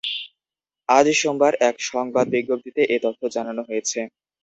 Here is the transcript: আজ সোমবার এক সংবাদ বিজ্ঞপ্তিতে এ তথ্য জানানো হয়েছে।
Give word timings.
আজ 0.89 1.05
সোমবার 1.15 1.53
এক 1.69 1.75
সংবাদ 1.89 2.25
বিজ্ঞপ্তিতে 2.33 2.81
এ 2.87 3.05
তথ্য 3.05 3.21
জানানো 3.35 3.61
হয়েছে। 3.69 3.99